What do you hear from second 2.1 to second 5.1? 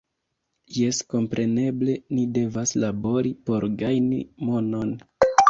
ni devas labori por gajni monon